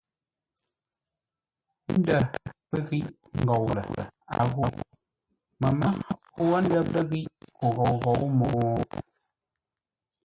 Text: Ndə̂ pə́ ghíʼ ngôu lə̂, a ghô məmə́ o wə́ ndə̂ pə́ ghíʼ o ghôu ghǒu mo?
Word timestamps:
Ndə̂ 1.99 2.17
pə́ 2.69 2.79
ghíʼ 2.87 3.07
ngôu 3.41 3.65
lə̂, 3.75 3.85
a 4.37 4.39
ghô 4.53 4.65
məmə́ 5.61 5.91
o 6.39 6.41
wə́ 6.49 6.59
ndə̂ 6.65 6.81
pə́ 6.91 7.01
ghíʼ 7.09 7.29
o 7.63 7.65
ghôu 7.75 7.95
ghǒu 8.03 8.25
mo? 8.37 8.47